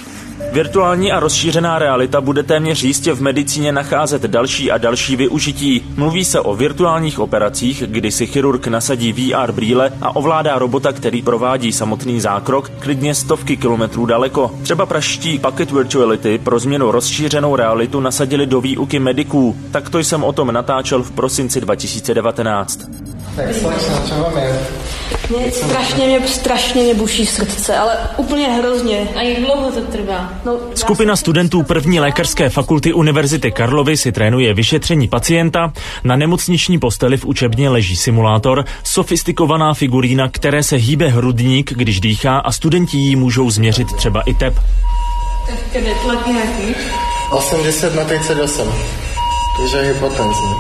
[0.52, 5.84] Virtuální a rozšířená realita bude téměř jistě v medicíně nacházet další a další využití.
[5.96, 11.22] Mluví se o virtuálních operacích, kdy si chirurg nasadí VR brýle a ovládá robota, který
[11.22, 14.50] provádí samotný zákrok klidně stovky kilometrů daleko.
[14.62, 19.56] Třeba praští Pocket Virtuality pro změnu rozšířenou realitu nasadili do výuky mediků.
[19.70, 22.80] Takto jsem o tom natáčel v prosinci 2019.
[23.36, 23.46] Tak
[25.30, 29.08] mě strašně mě, strašně mě buší srdce, ale úplně hrozně.
[29.16, 30.32] A jak dlouho to trvá?
[30.44, 35.72] No, Skupina studentů první lékařské fakulty Univerzity Karlovy si trénuje vyšetření pacienta.
[36.04, 42.38] Na nemocniční posteli v učebně leží simulátor, sofistikovaná figurína, které se hýbe hrudník, když dýchá
[42.38, 44.54] a studenti jí můžou změřit třeba i tep.
[45.48, 46.74] Tak kde tlak nějaký?
[47.30, 49.03] 80 na 38.
[49.56, 49.94] Takže je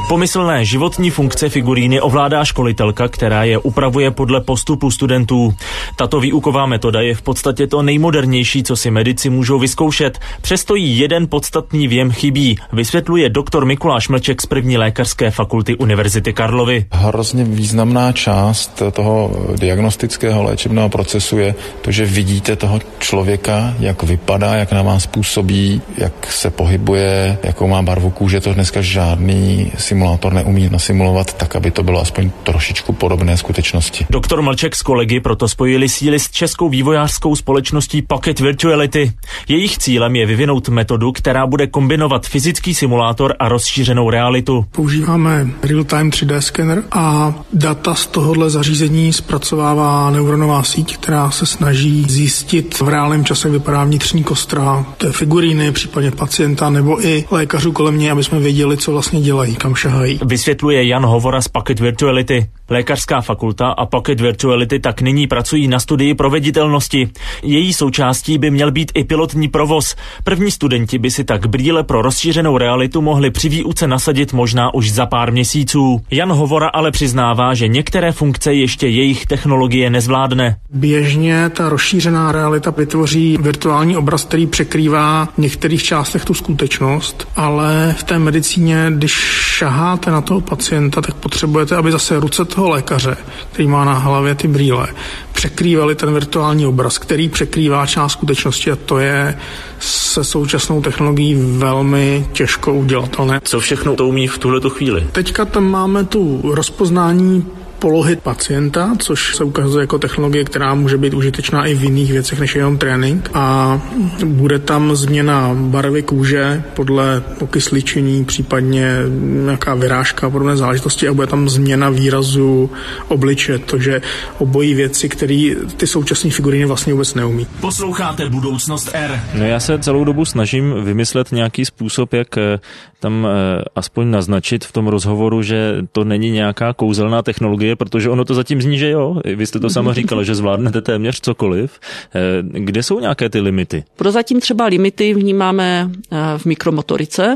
[0.08, 5.54] Pomyslné životní funkce figuríny ovládá školitelka, která je upravuje podle postupu studentů.
[5.96, 10.18] Tato výuková metoda je v podstatě to nejmodernější, co si medici můžou vyzkoušet.
[10.40, 16.32] Přesto jí jeden podstatný věm chybí, vysvětluje doktor Mikuláš Mlček z první lékařské fakulty Univerzity
[16.32, 16.86] Karlovy.
[16.92, 24.54] Hrozně významná část toho diagnostického léčebného procesu je to, že vidíte toho člověka, jak vypadá,
[24.54, 28.40] jak na vás působí, jak se pohybuje, jakou má barvu kůže.
[28.40, 34.06] To dneska žádný simulátor neumí nasimulovat tak, aby to bylo aspoň trošičku podobné skutečnosti.
[34.10, 39.12] Doktor Mlček s kolegy proto spojili síly s českou vývojářskou společností Pocket Virtuality.
[39.48, 44.64] Jejich cílem je vyvinout metodu, která bude kombinovat fyzický simulátor a rozšířenou realitu.
[44.70, 52.06] Používáme real-time 3D skener a data z tohohle zařízení zpracovává neuronová síť, která se snaží
[52.08, 57.98] zjistit v reálném čase, vypadá vnitřní kostra té figuríny, případně pacienta nebo i lékařů kolem
[57.98, 60.20] něj, aby jsme věděli, co vlastně dělají, kam šahají.
[60.24, 62.50] Vysvětluje Jan Hovora z Pocket Virtuality.
[62.70, 67.10] Lékařská fakulta a Pocket Virtuality tak nyní pracují na studii proveditelnosti.
[67.42, 69.96] Její součástí by měl být i pilotní provoz.
[70.24, 74.92] První studenti by si tak brýle pro rozšířenou realitu mohli při výuce nasadit možná už
[74.92, 76.00] za pár měsíců.
[76.10, 80.56] Jan Hovora ale přiznává, že některé funkce ještě jejich technologie nezvládne.
[80.70, 87.94] Běžně ta rozšířená realita vytvoří virtuální obraz, který překrývá v některých částech tu skutečnost, ale
[87.98, 89.12] v té medicíně, když
[89.56, 93.16] šaháte na toho pacienta, tak potřebujete, aby zase ruce toho lékaře,
[93.52, 94.86] který má na hlavě ty brýle,
[95.32, 99.38] překrývali ten virtuální obraz, který překrývá část skutečnosti a to je
[99.78, 103.40] se současnou technologií velmi těžko udělatelné.
[103.44, 105.06] Co všechno to umí v tuhle chvíli?
[105.12, 107.46] Teďka tam máme tu rozpoznání
[107.84, 112.40] polohy pacienta, což se ukazuje jako technologie, která může být užitečná i v jiných věcech
[112.40, 113.30] než jenom trénink.
[113.34, 113.80] A
[114.24, 118.88] bude tam změna barvy kůže podle okysličení, případně
[119.20, 122.70] nějaká vyrážka a podobné záležitosti a bude tam změna výrazu
[123.08, 124.02] obliče, takže
[124.38, 127.46] obojí věci, které ty současné figuriny vlastně vůbec neumí.
[127.60, 129.20] Posloucháte Budoucnost R.
[129.34, 132.58] No já se celou dobu snažím vymyslet nějaký způsob, jak eh,
[133.04, 138.24] tam eh, aspoň naznačit v tom rozhovoru, že to není nějaká kouzelná technologie, protože ono
[138.24, 139.20] to zatím zní, že jo.
[139.36, 141.80] Vy jste to sama říkala, že zvládnete téměř cokoliv.
[142.14, 143.84] Eh, kde jsou nějaké ty limity?
[143.96, 145.90] Prozatím třeba limity vnímáme
[146.36, 147.34] v mikromotorice,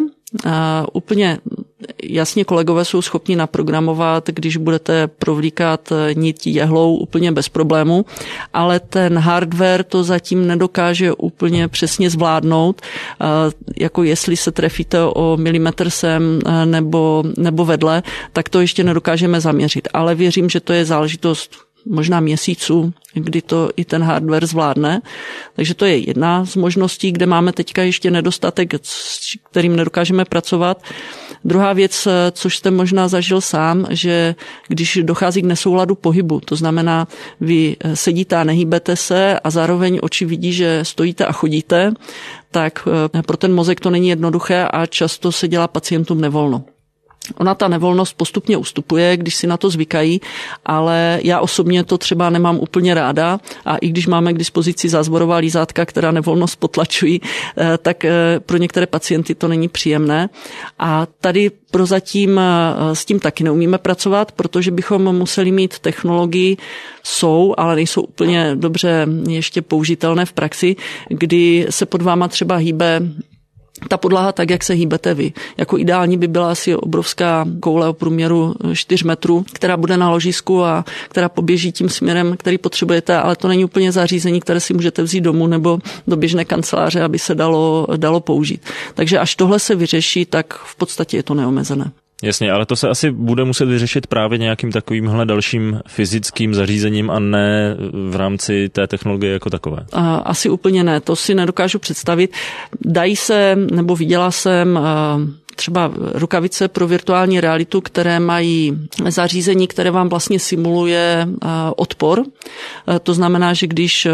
[0.92, 1.38] úplně
[2.02, 8.04] jasně kolegové jsou schopni naprogramovat, když budete provlíkat nit jehlou úplně bez problému,
[8.52, 12.82] ale ten hardware to zatím nedokáže úplně přesně zvládnout,
[13.78, 19.88] jako jestli se trefíte o milimetr sem nebo, nebo vedle, tak to ještě nedokážeme zaměřit.
[19.92, 25.01] Ale věřím, že to je záležitost možná měsíců, kdy to i ten hardware zvládne.
[25.57, 29.20] Takže to je jedna z možností, kde máme teďka ještě nedostatek, s
[29.51, 30.83] kterým nedokážeme pracovat.
[31.44, 34.35] Druhá věc, což jste možná zažil sám, že
[34.68, 37.09] když dochází k nesouladu pohybu, to znamená,
[37.40, 41.92] vy sedíte a nehýbete se a zároveň oči vidí, že stojíte a chodíte,
[42.51, 42.88] tak
[43.27, 46.64] pro ten mozek to není jednoduché a často se dělá pacientům nevolno.
[47.36, 50.20] Ona ta nevolnost postupně ustupuje, když si na to zvykají,
[50.66, 55.36] ale já osobně to třeba nemám úplně ráda a i když máme k dispozici zázvorová
[55.36, 60.28] lízátka, která nevolnost potlačují, eh, tak eh, pro některé pacienty to není příjemné.
[60.78, 66.56] A tady prozatím eh, s tím taky neumíme pracovat, protože bychom museli mít technologii,
[67.02, 70.76] jsou, ale nejsou úplně dobře ještě použitelné v praxi,
[71.08, 73.00] kdy se pod váma třeba hýbe
[73.88, 75.32] ta podlaha tak, jak se hýbete vy.
[75.56, 80.64] Jako ideální by byla asi obrovská koule o průměru 4 metrů, která bude na ložisku
[80.64, 85.02] a která poběží tím směrem, který potřebujete, ale to není úplně zařízení, které si můžete
[85.02, 88.62] vzít domů nebo do běžné kanceláře, aby se dalo, dalo použít.
[88.94, 91.90] Takže až tohle se vyřeší, tak v podstatě je to neomezené.
[92.22, 97.18] Jasně, ale to se asi bude muset vyřešit právě nějakým takovýmhle dalším fyzickým zařízením a
[97.18, 97.76] ne
[98.11, 99.87] v rámci té technologie jako takové.
[100.24, 102.33] Asi úplně ne, to si nedokážu představit.
[102.81, 104.78] Dají se, nebo viděla jsem
[105.57, 108.78] třeba rukavice pro virtuální realitu, které mají
[109.09, 111.28] zařízení, které vám vlastně simuluje
[111.76, 112.24] odpor.
[113.02, 114.09] To znamená, že když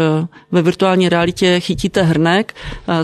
[0.51, 2.55] ve virtuální realitě chytíte hrnek,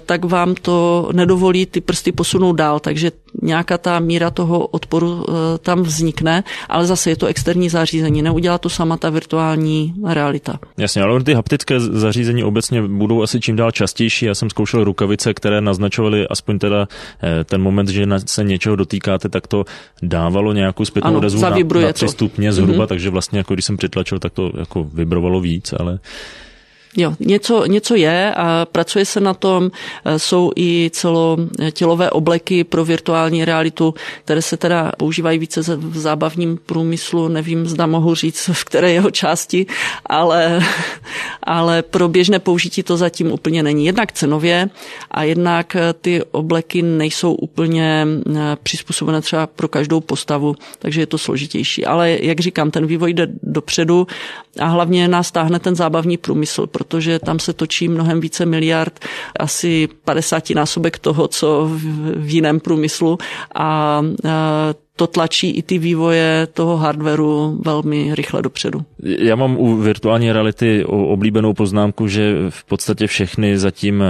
[0.06, 5.26] tak vám to nedovolí ty prsty posunout dál, takže nějaká ta míra toho odporu
[5.62, 10.60] tam vznikne, ale zase je to externí zařízení, neudělá to sama ta virtuální realita.
[10.78, 14.26] Jasně, ale ty haptické zařízení obecně budou asi čím dál častější.
[14.26, 16.88] Já jsem zkoušel rukavice, které naznačovaly aspoň teda
[17.24, 19.66] eh, ten moment, že se něčeho dotýkáte, tak to
[20.02, 21.50] dávalo nějakou zpětnou odezvu na,
[21.82, 22.88] na tři stupně zhruba, mm-hmm.
[22.88, 26.00] takže vlastně jako když jsem přitlačil, tak to jako vibrovalo víc, ale
[26.98, 29.72] Jo, něco, něco je a pracuje se na tom.
[30.06, 33.94] E, jsou i celotělové obleky pro virtuální realitu,
[34.26, 37.28] které se teda používají více v zábavním průmyslu.
[37.28, 39.66] Nevím, zda mohu říct, v které jeho části,
[40.06, 40.60] ale,
[41.44, 43.86] ale pro běžné použití to zatím úplně není.
[43.86, 44.70] Jednak cenově
[45.12, 51.18] a jednak ty obleky nejsou úplně e, přizpůsobené třeba pro každou postavu, takže je to
[51.18, 51.86] složitější.
[51.86, 54.08] Ale jak říkám, ten vývoj jde dopředu
[54.60, 59.00] a hlavně nás táhne ten zábavní průmysl, protože tam se točí mnohem více miliard,
[59.40, 61.70] asi 50 násobek toho, co
[62.16, 63.18] v jiném průmyslu
[63.56, 64.02] a
[64.96, 68.82] to tlačí i ty vývoje toho hardwareu velmi rychle dopředu.
[69.00, 74.04] Já mám u virtuální reality oblíbenou poznámku, že v podstatě všechny zatím,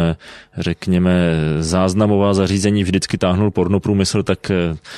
[0.57, 4.51] řekněme, záznamová zařízení vždycky táhnul pornoprůmysl, tak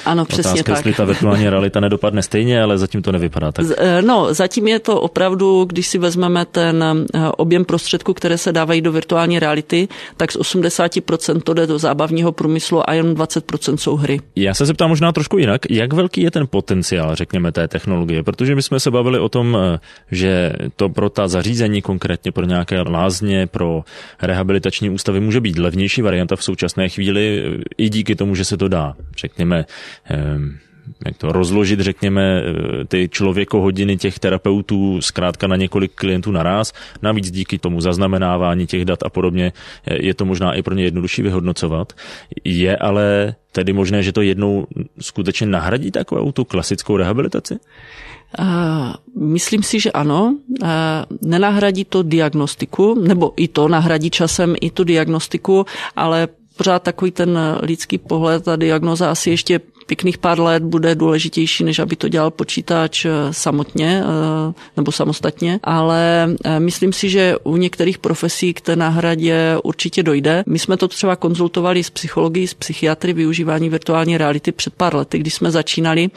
[0.06, 0.78] ano, přesně otázka, tak.
[0.78, 3.66] jestli ta virtuální realita nedopadne stejně, ale zatím to nevypadá tak.
[4.06, 7.06] No, zatím je to opravdu, když si vezmeme ten
[7.38, 9.88] objem prostředků, které se dávají do virtuální reality,
[10.18, 14.20] tak z 80% to jde do zábavního průmyslu a jen 20% jsou hry.
[14.36, 18.56] Já se zeptám možná trošku jinak, jak velký je ten potenciál, řekněme, té technologie, protože
[18.56, 19.80] my jsme se bavili o tom, eh,
[20.12, 23.84] že to pro ta zařízení, konkrétně pro nějaké lázně, pro
[24.22, 28.58] rehabilitační ústavy může být levnější varianta v současné chvíli, eh, i díky tomu, že se
[28.58, 29.66] to dá, řekněme,
[30.10, 30.18] eh,
[31.06, 32.44] jak to rozložit, řekněme,
[32.88, 36.74] ty člověkohodiny těch terapeutů zkrátka na několik klientů naraz.
[37.02, 39.52] Navíc díky tomu zaznamenávání těch dat a podobně
[39.88, 41.94] je to možná i pro ně jednodušší vyhodnocovat.
[42.44, 44.68] Je ale tedy možné, že to jednou
[45.00, 47.60] skutečně nahradí takovou tu klasickou rehabilitaci?
[48.40, 48.46] Uh,
[49.16, 50.36] myslím si, že ano.
[50.62, 50.68] Uh,
[51.22, 55.66] nenahradí to diagnostiku, nebo i to nahradí časem i tu diagnostiku,
[55.96, 61.64] ale pořád takový ten lidský pohled, ta diagnoza asi ještě pěkných pár let bude důležitější,
[61.64, 67.36] než aby to dělal počítač eh, samotně eh, nebo samostatně, ale eh, myslím si, že
[67.44, 70.44] u některých profesí k té náhradě určitě dojde.
[70.48, 75.20] My jsme to třeba konzultovali s psychologií, s psychiatry využívání virtuální reality před pár lety,
[75.20, 76.10] když jsme začínali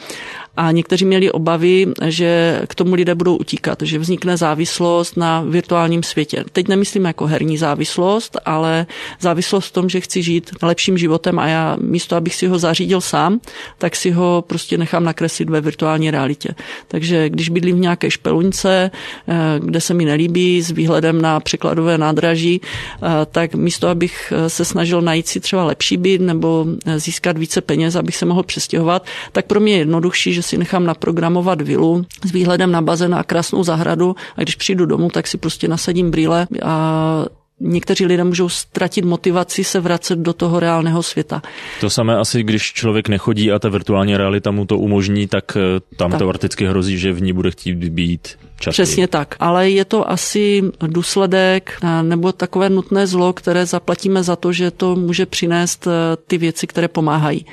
[0.57, 6.03] a někteří měli obavy, že k tomu lidé budou utíkat, že vznikne závislost na virtuálním
[6.03, 6.43] světě.
[6.51, 8.85] Teď nemyslím jako herní závislost, ale
[9.19, 13.01] závislost v tom, že chci žít lepším životem a já místo, abych si ho zařídil
[13.01, 13.39] sám,
[13.77, 16.49] tak si ho prostě nechám nakreslit ve virtuální realitě.
[16.87, 18.91] Takže když bydlím v nějaké špeluňce,
[19.27, 24.49] eh, kde se mi nelíbí s výhledem na překladové nádraží, eh, tak místo, abych eh,
[24.49, 26.65] se snažil najít si třeba lepší byt nebo
[26.97, 30.85] získat více peněz, abych se mohl přestěhovat, tak pro mě je jednodušší, že si nechám
[30.85, 35.37] naprogramovat vilu s výhledem na bazén a krásnou zahradu a když přijdu domů, tak si
[35.37, 37.25] prostě nasadím brýle a
[37.59, 41.41] někteří lidé můžou ztratit motivaci se vracet do toho reálného světa.
[41.81, 45.79] To samé asi, když člověk nechodí a ta virtuální realita mu to umožní, tak eh,
[45.95, 46.17] tam tak.
[46.19, 48.27] teoreticky hrozí, že v ní bude chtít být
[48.59, 48.85] častěji.
[48.85, 54.35] Přesně tak, ale je to asi důsledek eh, nebo takové nutné zlo, které zaplatíme za
[54.35, 55.91] to, že to může přinést eh,
[56.27, 57.45] ty věci, které pomáhají.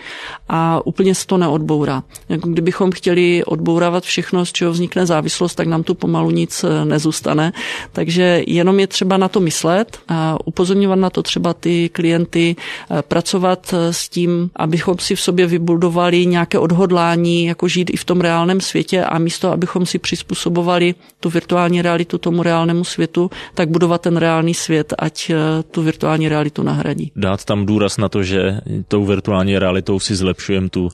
[0.49, 2.03] A úplně se to neodbourá.
[2.29, 7.53] Jako kdybychom chtěli odbourávat všechno, z čeho vznikne závislost, tak nám tu pomalu nic nezůstane.
[7.93, 12.57] Takže jenom je třeba na to myslet a upozorňovat na to třeba ty klienty,
[12.91, 17.97] eh, pracovat eh, s tím, abychom si v sobě vybudovali nějaké odhodlání, jako žít i
[17.97, 23.31] v tom reálném světě a místo, abychom si přizpůsobovali tu virtuální realitu tomu reálnému světu,
[23.55, 25.37] tak budovat ten reálný svět, ať eh,
[25.71, 27.13] tu virtuální realitu nahradí.
[27.17, 30.89] Dát tam důraz na to, že tou virtuální realitou si zlepšujeme tu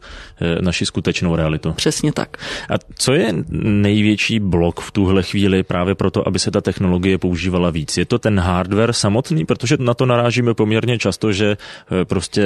[0.61, 1.73] naši skutečnou realitu.
[1.73, 2.37] Přesně tak.
[2.71, 7.71] A co je největší blok v tuhle chvíli právě proto, aby se ta technologie používala
[7.71, 7.97] víc?
[7.99, 12.43] Je to ten hardware, samotný, protože na to narážíme poměrně často, že eh, prostě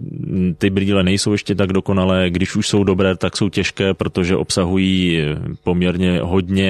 [0.00, 4.36] mm, ty brýle nejsou ještě tak dokonalé, když už jsou dobré, tak jsou těžké, protože
[4.36, 6.69] obsahují eh, poměrně hodně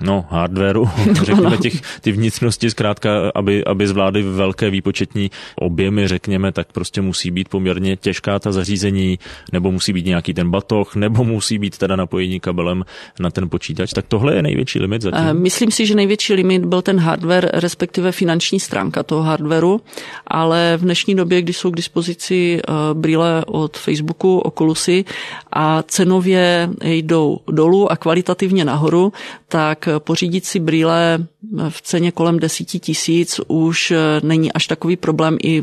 [0.00, 6.72] no, hardwareu, řekněme těch, ty vnitřnosti zkrátka, aby, aby zvládly velké výpočetní objemy, řekněme, tak
[6.72, 9.18] prostě musí být poměrně těžká ta zařízení,
[9.52, 12.84] nebo musí být nějaký ten batoh, nebo musí být teda napojení kabelem
[13.20, 13.92] na ten počítač.
[13.92, 15.20] Tak tohle je největší limit zatím.
[15.20, 19.80] Ehm, myslím si, že největší limit byl ten hardware, respektive finanční stránka toho hardwareu,
[20.26, 25.04] ale v dnešní době, kdy jsou k dispozici eh, brýle od Facebooku, Oculusy
[25.52, 29.12] a cenově jdou dolů a kvalitativně nahoru,
[29.48, 31.26] tak pořídit si brýle
[31.68, 35.62] v ceně kolem desíti tisíc už není až takový problém i,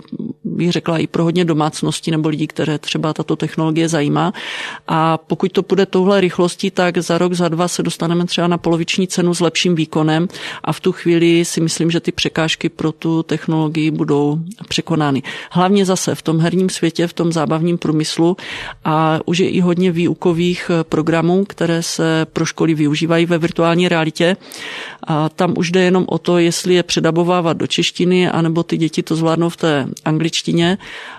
[0.53, 4.33] bych řekla, i pro hodně domácností nebo lidí, které třeba tato technologie zajímá.
[4.87, 8.57] A pokud to půjde touhle rychlostí, tak za rok, za dva se dostaneme třeba na
[8.57, 10.27] poloviční cenu s lepším výkonem
[10.63, 15.23] a v tu chvíli si myslím, že ty překážky pro tu technologii budou překonány.
[15.51, 18.37] Hlavně zase v tom herním světě, v tom zábavním průmyslu
[18.85, 24.37] a už je i hodně výukových programů, které se pro školy využívají ve virtuální realitě.
[25.07, 29.03] A tam už jde jenom o to, jestli je předabovávat do češtiny, anebo ty děti
[29.03, 30.42] to zvládnou v té angličtině.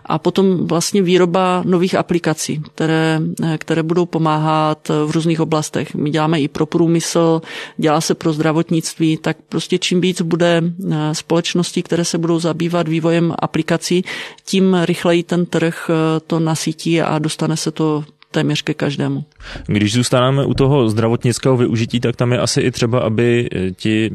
[0.05, 3.21] A potom vlastně výroba nových aplikací, které,
[3.59, 5.95] které budou pomáhat v různých oblastech.
[5.95, 7.43] My děláme i pro průmysl,
[7.77, 12.89] dělá se pro zdravotnictví, tak prostě čím víc bude eh, společností, které se budou zabývat
[12.89, 14.05] vývojem aplikací,
[14.45, 19.25] tím rychleji ten trh eh, to nasítí a dostane se to téměř ke každému.
[19.67, 24.11] Když zůstáváme u toho zdravotnického využití, tak tam je asi i třeba, aby eh, ti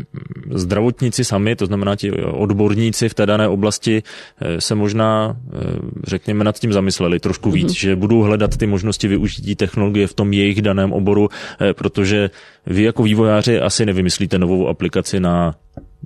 [0.51, 4.03] zdravotníci sami, to znamená ti odborníci v té dané oblasti,
[4.59, 5.37] se možná,
[6.07, 7.79] řekněme, nad tím zamysleli trošku víc, mm-hmm.
[7.79, 11.29] že budou hledat ty možnosti využití technologie v tom jejich daném oboru,
[11.73, 12.29] protože
[12.65, 15.55] vy jako vývojáři asi nevymyslíte novou aplikaci na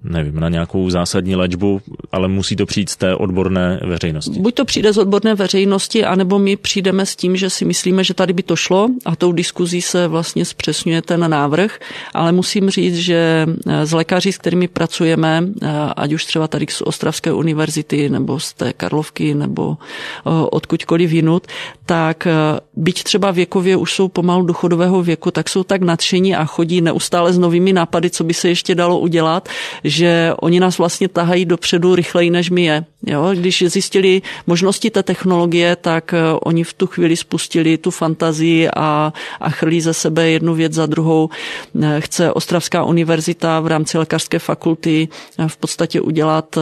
[0.03, 4.39] nevím, na nějakou zásadní léčbu, ale musí to přijít z té odborné veřejnosti.
[4.39, 8.13] Buď to přijde z odborné veřejnosti, anebo my přijdeme s tím, že si myslíme, že
[8.13, 11.79] tady by to šlo a tou diskuzí se vlastně zpřesňuje ten návrh,
[12.13, 13.47] ale musím říct, že
[13.83, 18.39] z eh, lékaři, s kterými pracujeme, eh, ať už třeba tady z Ostravské univerzity, nebo
[18.39, 21.47] z té Karlovky, nebo eh, odkudkoliv jinut,
[21.85, 22.27] tak
[22.75, 27.33] byť třeba věkově už jsou pomalu důchodového věku, tak jsou tak nadšení a chodí neustále
[27.33, 29.49] s novými nápady, co by se ještě dalo udělat,
[29.93, 32.85] že oni nás vlastně tahají dopředu rychleji, než my je.
[33.05, 33.29] Jo?
[33.33, 39.13] Když zjistili možnosti té technologie, tak eh, oni v tu chvíli spustili tu fantazii a,
[39.39, 41.29] a chrlí ze sebe jednu věc za druhou.
[41.29, 46.57] Eh, chce Ostravská univerzita v rámci lékařské fakulty eh, v podstatě udělat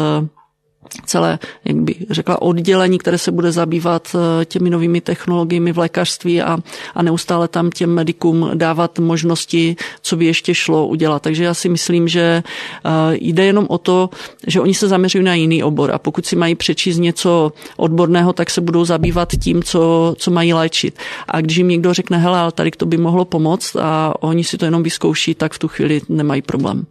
[1.05, 6.41] celé, jak by řekla, oddělení, které se bude zabývat eh, těmi novými technologiemi v lékařství
[6.41, 6.57] a,
[6.95, 11.21] a neustále tam těm medikům dávat možnosti, co by ještě šlo udělat.
[11.21, 12.43] Takže já si myslím, že
[12.85, 12.89] eh,
[13.19, 14.09] jde jenom o to,
[14.47, 18.49] že oni se zaměřují na jiný obor a pokud si mají přečíst něco odborného, tak
[18.49, 20.99] se budou zabývat tím, co, co mají léčit.
[21.27, 24.57] A když jim někdo řekne, hele, ale tady to by mohlo pomoct a oni si
[24.57, 26.85] to jenom vyzkouší, tak v tu chvíli nemají problém.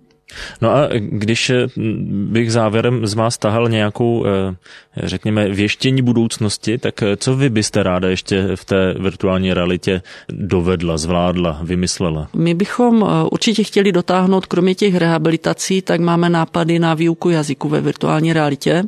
[0.60, 1.66] No a když eh,
[2.04, 4.54] bych závěrem z vás tahal nějakou, eh,
[4.96, 10.98] řekněme, věštění budoucnosti, tak eh, co vy byste ráda ještě v té virtuální realitě dovedla,
[10.98, 12.28] zvládla, vymyslela?
[12.36, 17.80] My bychom určitě chtěli dotáhnout, kromě těch rehabilitací, tak máme nápady na výuku jazyku ve
[17.80, 18.84] virtuální realitě.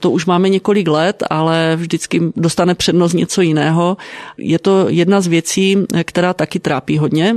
[0.00, 3.96] To už máme několik let, ale vždycky dostane přednost něco jiného.
[4.38, 7.36] Je to jedna z věcí, která taky trápí hodně,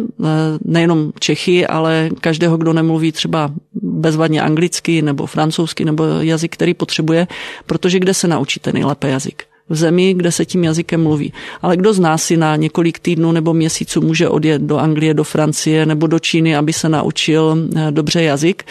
[0.66, 7.28] nejenom Čechy, ale každého, kdo nemluví třeba bezvadně anglicky nebo francouzsky nebo jazyk, který potřebuje,
[7.66, 9.44] protože kde se naučíte nejlépe jazyk?
[9.70, 11.34] V zemi, kde se tím jazykem mluví.
[11.62, 15.24] Ale kdo z nás si na několik týdnů nebo měsíců může odjet do Anglie, do
[15.24, 18.64] Francie nebo do Číny, aby se naučil eh, dobře jazyk.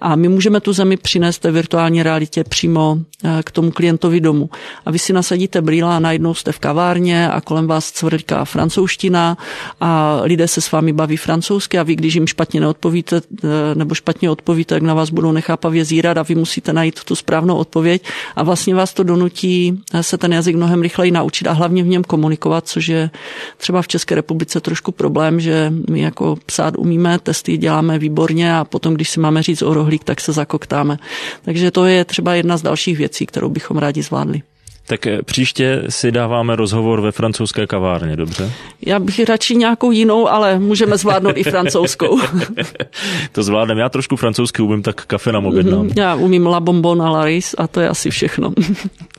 [0.00, 4.50] A my můžeme tu zemi přinést té virtuální realitě přímo eh, k tomu klientovi domů.
[4.86, 9.36] A vy si nasadíte brýle a najednou jste v kavárně a kolem vás cvrlká francouzština
[9.80, 13.94] a lidé se s vámi baví francouzsky a vy, když jim špatně neodpovíte eh, nebo
[13.94, 18.02] špatně odpovíte, tak na vás budou nechápavě zírat a vy musíte najít tu správnou odpověď
[18.36, 22.04] a vlastně vás to donutí se ten jazyk mnohem rychleji naučit a hlavně v něm
[22.04, 23.10] komunikovat, což je
[23.56, 28.64] třeba v České republice trošku problém, že my jako psát umíme, testy děláme výborně a
[28.64, 30.98] potom, když si máme říct o rohlík, tak se zakoktáme.
[31.44, 34.42] Takže to je třeba jedna z dalších věcí, kterou bychom rádi zvládli.
[34.86, 38.52] Tak eh, příště si dáváme rozhovor ve francouzské kavárně, dobře?
[38.86, 42.18] Já bych radši nějakou jinou, ale můžeme zvládnout i francouzskou.
[43.32, 43.78] to zvládnem.
[43.78, 45.88] Já trošku francouzsky umím, tak kafe nám objednám.
[45.88, 46.00] Mm-hmm.
[46.00, 48.52] Já umím la bonbon a la riz a to je asi všechno.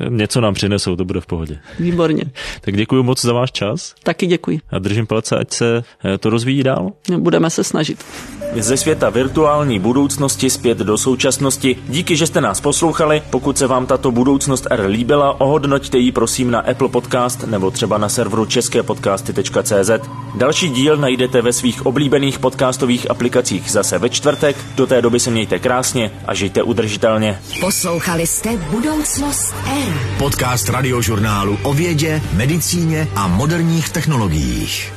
[0.09, 1.57] Něco nám přinesou, to bude v pohodě.
[1.79, 2.23] Výborně.
[2.61, 3.95] Tak děkuji moc za váš čas.
[4.03, 4.59] Taky děkuji.
[4.69, 6.91] A držím palce, ať se eh, to rozvíjí dál.
[7.17, 8.05] Budeme se snažit.
[8.53, 11.75] Ze světa virtuální budoucnosti zpět do současnosti.
[11.89, 13.21] Díky, že jste nás poslouchali.
[13.29, 17.97] Pokud se vám tato budoucnost R líbila, ohodnoťte ji prosím na Apple Podcast nebo třeba
[17.97, 19.91] na serveru česképodcasty.cz.
[20.35, 24.55] Další díl najdete ve svých oblíbených podcastových aplikacích zase ve čtvrtek.
[24.75, 27.39] Do té doby se mějte krásně a žijte udržitelně.
[27.59, 29.55] Poslouchali jste Budoucnost
[29.87, 30.17] R.
[30.17, 34.94] Podcast radiožurnálu o vědě, medicíně a moderních technologiích.